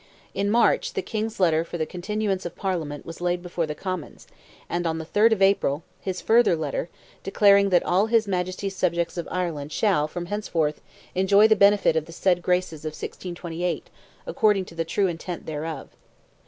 In 0.33 0.49
March, 0.49 0.93
the 0.93 1.03
King's 1.03 1.39
letter 1.39 1.63
for 1.63 1.77
the 1.77 1.85
continuance 1.85 2.43
of 2.43 2.55
Parliament 2.55 3.05
was 3.05 3.21
laid 3.21 3.43
before 3.43 3.67
the 3.67 3.75
Commons, 3.75 4.25
and 4.67 4.87
on 4.87 4.97
the 4.97 5.05
3rd 5.05 5.33
of 5.33 5.41
April, 5.43 5.83
his 5.99 6.21
further 6.21 6.55
letter, 6.55 6.89
declaring 7.21 7.69
that 7.69 7.83
all 7.85 8.07
his 8.07 8.27
Majesty's 8.27 8.75
subjects 8.75 9.15
of 9.15 9.27
Ireland 9.29 9.71
"shall, 9.71 10.07
from 10.07 10.25
henceforth, 10.25 10.81
enjoy 11.13 11.47
the 11.47 11.55
benefit 11.55 11.95
of 11.95 12.05
the 12.05 12.13
said 12.13 12.41
graces 12.41 12.83
[of 12.83 12.93
1628] 12.93 13.91
according 14.25 14.65
to 14.65 14.73
the 14.73 14.85
true 14.85 15.05
intent 15.05 15.45
thereof." 15.45 15.89